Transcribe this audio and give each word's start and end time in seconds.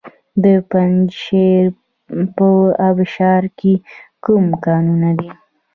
د 0.43 0.45
پنجشیر 0.69 1.65
په 2.35 2.49
ابشار 2.89 3.43
کې 3.59 3.73
کوم 4.23 4.45
کانونه 4.65 5.09
دي؟ 5.19 5.29